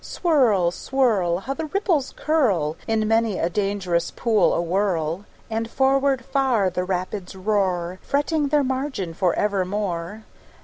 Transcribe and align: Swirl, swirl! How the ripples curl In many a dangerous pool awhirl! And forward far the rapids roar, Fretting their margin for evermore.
Swirl, 0.03 0.71
swirl! 0.71 1.41
How 1.41 1.53
the 1.53 1.67
ripples 1.67 2.11
curl 2.17 2.75
In 2.87 3.07
many 3.07 3.37
a 3.37 3.51
dangerous 3.51 4.09
pool 4.09 4.51
awhirl! 4.51 5.25
And 5.47 5.69
forward 5.69 6.25
far 6.25 6.71
the 6.71 6.83
rapids 6.83 7.35
roar, 7.35 7.99
Fretting 8.01 8.47
their 8.47 8.63
margin 8.63 9.13
for 9.13 9.35
evermore. 9.35 10.23